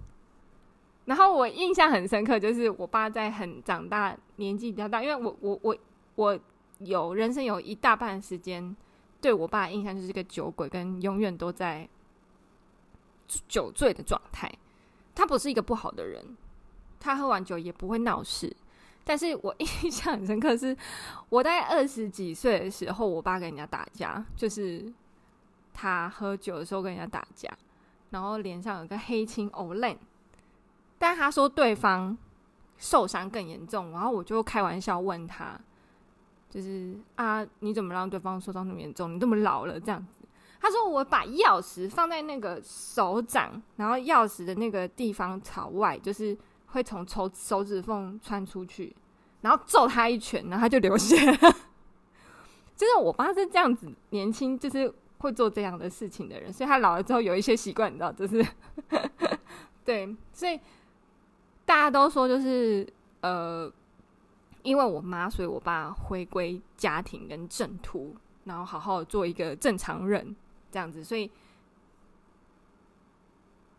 [1.11, 5.77] 然后我印象很深刻，就是我爸在很长大，年纪比较大，因为我我我
[6.15, 6.39] 我
[6.79, 8.73] 有人生有一大半时间，
[9.19, 11.85] 对我爸的印象就是个酒鬼，跟永远都在
[13.49, 14.49] 酒醉的状态。
[15.13, 16.25] 他不是一个不好的人，
[16.97, 18.55] 他喝完酒也不会闹事。
[19.03, 20.73] 但是我印象很深刻，是
[21.27, 24.89] 我大概二十几岁的时候，我爸跟人家打架，就是
[25.73, 27.49] 他喝酒的时候跟人家打架，
[28.11, 29.93] 然后脸上有个黑青哦烂，
[31.01, 32.15] 但他说对方
[32.77, 35.59] 受伤更严重，然后我就开玩笑问他，
[36.47, 39.13] 就是啊，你怎么让对方受伤那么严重？
[39.13, 40.19] 你这么老了这样子？
[40.61, 46.37] 他说我把钥匙放在那个手掌，然后钥匙的那个地方朝外，就是。
[46.73, 48.95] 会从手手指缝穿出去，
[49.41, 51.17] 然后揍他一拳，然后他就流血。
[52.77, 58.41] 就是我爸是这样子，年轻就是会做这样的事情的人，所以他老了之后有一些习惯，你知道，就是
[59.83, 60.57] 对，所以
[61.71, 62.85] 大家都说就是
[63.21, 63.71] 呃，
[64.61, 68.13] 因为我妈，所以我爸回归家庭跟正途，
[68.43, 70.35] 然后好好做一个正常人
[70.69, 71.31] 这样子，所以。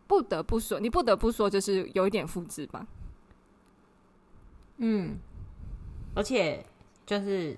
[0.05, 2.85] 不得不说，你不得不说，就是有一点复制吧。
[4.77, 5.17] 嗯，
[6.13, 6.63] 而且
[7.05, 7.57] 就是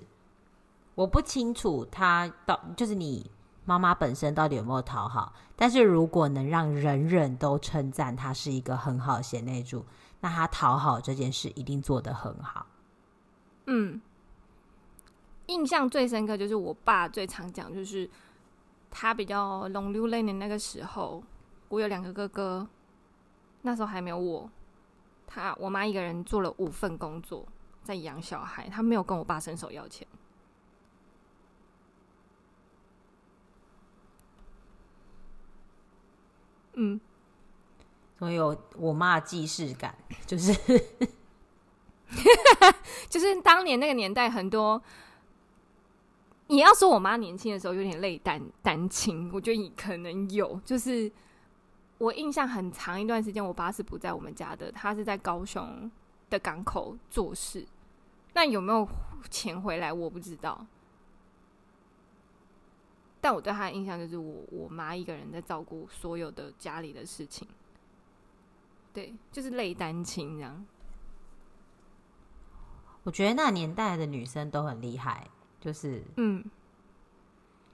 [0.93, 3.29] 我不清楚他到，就是你
[3.65, 5.33] 妈妈本身到底有没有讨好。
[5.55, 9.83] 但是如果能让人人都称赞他是一个很好贤内助，
[10.25, 12.65] 那他讨好这件事一定做得很好。
[13.67, 14.01] 嗯，
[15.45, 18.09] 印象最深刻就是我爸最常讲，就是
[18.89, 21.23] 他比较浪流连的那个时候。
[21.69, 22.67] 我有两个哥哥，
[23.61, 24.49] 那时候还没有我。
[25.27, 27.47] 他我妈一个人做了五份工作，
[27.83, 30.07] 在养小孩，他没有跟我爸伸手要钱。
[36.73, 36.99] 嗯，
[38.25, 39.95] 我有我妈既视感，
[40.25, 40.53] 就是
[43.09, 44.81] 就是当年那个年代，很多。
[46.47, 51.11] 你要说我妈年轻的时候有点累单单亲，我觉得你可能有，就是。
[51.97, 55.89] 我印象很长一段时间，我爸是不在我们家的，他是在高雄
[56.29, 57.65] 的港口做事。
[58.33, 58.85] 那有没有
[59.29, 60.67] 钱回来，我不知道。
[63.21, 67.47] 但我对他的印象就是，我我妈一个人在照顾所有的家里的事情。
[68.95, 70.65] 对，就是类单亲这样。
[73.03, 75.29] 我觉得那年代的女生都很厉害，
[75.59, 76.43] 就是嗯，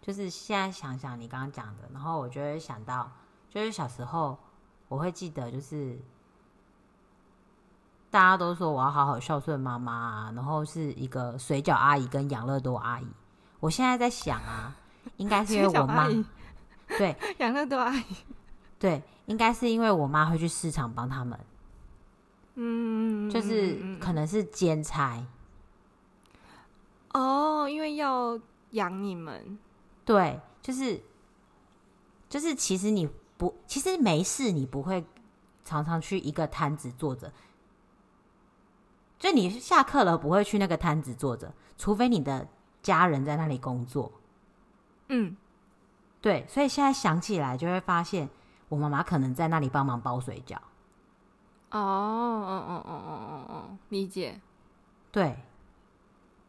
[0.02, 3.10] 就是现在想想你刚刚讲的，然后我就会想到。
[3.54, 4.38] 就是小时候，
[4.88, 6.00] 我会记得，就是
[8.10, 13.08] 大家都说我要好好孝顺妈妈啊，然后是一个水饺阿姨跟养乐多阿姨。
[13.60, 14.74] 我现在在想啊，
[15.18, 16.08] 应该是因为我妈
[16.98, 18.06] 对养乐多阿姨
[18.80, 21.40] 对，应该是因为我妈会去市场帮他们，
[22.54, 25.26] 嗯，就是可能是兼差
[27.14, 28.40] 哦，因为要
[28.72, 29.58] 养你们，
[30.06, 31.02] 对，就是
[32.30, 33.10] 就是其实你。
[33.42, 35.04] 不，其实没事，你不会
[35.66, 37.34] 常常去一个摊子坐着。
[39.18, 42.48] 就你下课了，不会去那个摊子坐着，除非你的
[42.84, 44.12] 家人在那里工作。
[45.08, 45.36] 嗯，
[46.22, 48.30] 对，所以现在想起来，就会发现
[48.72, 50.56] 我妈妈可能在那里帮忙包水饺。
[51.72, 54.40] 哦，哦哦哦哦哦哦，理解。
[55.12, 55.36] 对，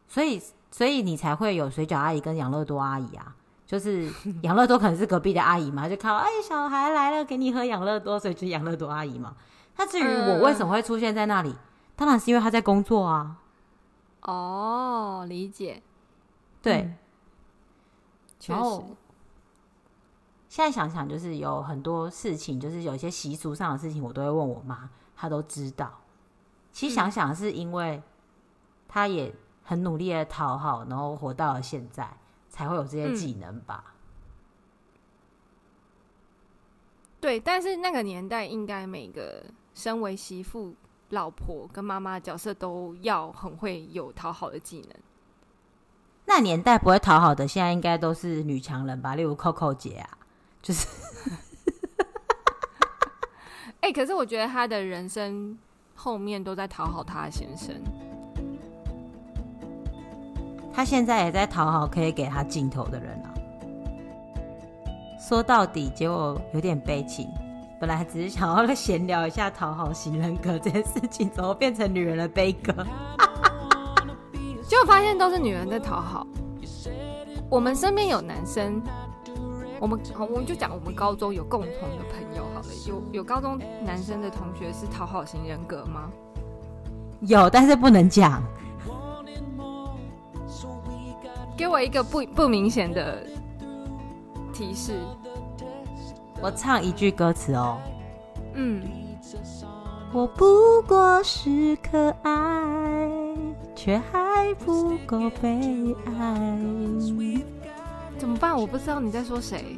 [0.07, 3.35] 所以所以你才会有水饺阿姨跟养乐多阿姨啊。
[3.65, 4.09] 就是
[4.43, 9.35] 养乐多可能是隔壁的阿姨嘛，就看到哎，小孩来了，给你喝养乐多，所以就是养乐多阿姨嘛。
[9.75, 11.53] 那至于我为什么会出现在那里，
[11.97, 13.37] 当然是因为他在工作啊。
[14.21, 15.83] 哦，理解。
[16.61, 16.93] 对，
[18.39, 18.59] 确实。
[20.53, 25.91] 现在想想，就是有很多事情，就是有一些习俗上的事情，我都会问我妈，她都知道。
[26.71, 27.99] 其实想想，是因为
[28.87, 29.33] 她也
[29.63, 32.07] 很努力的讨好，然后活到了现在，
[32.49, 33.83] 才会有这些技能吧。
[33.87, 33.93] 嗯。
[37.19, 39.43] 对，但是那个年代，应该每个
[39.73, 40.75] 身为媳妇、
[41.09, 44.89] 老婆跟妈妈的角色，都要很会有讨好的技能。
[46.25, 49.15] 那年代不会讨好的，现在应该都是女强人吧？
[49.15, 50.19] 例如 Coco 姐啊，
[50.63, 50.87] 就是。
[53.81, 55.57] 哎、欸，可是我觉得他的人生
[55.93, 57.75] 后面都在讨好他的先生。
[60.73, 63.29] 他现在也在讨好可以给他镜头的人啊。
[65.19, 67.29] 说到底，结果有点悲情。
[67.79, 72.73] 本来只是想要来闲聊一下讨好型人格这件事情，怎么变成女人的悲歌？
[74.65, 76.25] 结果发现都是女人在讨好。
[77.49, 78.81] 我们身边有男生，
[79.83, 82.67] 我们好，我们就讲我们高中有共同的朋友好了。
[82.87, 86.09] 有有高中男生的同学是讨好型人格吗？
[87.19, 88.41] 有，但是不能讲。
[91.57, 93.27] 给我一个不不明显的。
[94.53, 94.93] 提示，
[96.41, 97.77] 我唱一句歌词哦。
[98.53, 98.81] 嗯，
[100.13, 103.11] 我不过是可爱，
[103.75, 106.57] 却还不够被爱。
[108.17, 108.55] 怎么办？
[108.55, 109.77] 我不知道你在说谁。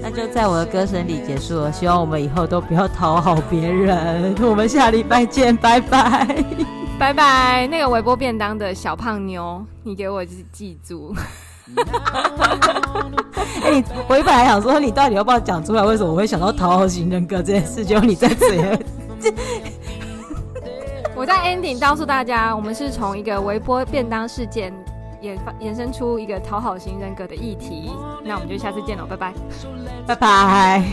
[0.00, 1.72] 那就在我的歌声里结束了。
[1.72, 4.34] 希望我们以后都不要讨好别人。
[4.40, 6.44] 我们下礼拜见，拜拜，
[6.98, 7.66] 拜拜。
[7.66, 11.14] 那个微波便当的小胖妞，你给我记住。
[13.64, 15.82] 哎、欸，我一本来想说，你到底要不要讲出来？
[15.82, 17.84] 为什么我会想到讨好型人格这件事？
[17.84, 18.62] 结果你在这里，
[21.16, 24.72] 我在 ending 告诉大家，我们是从一个微波便当事件
[25.24, 27.90] 衍发衍生出一个讨好型人格的议题。
[28.22, 29.32] 那我们就下次见了，拜拜，
[30.06, 30.84] 拜拜。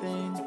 [0.00, 0.41] thing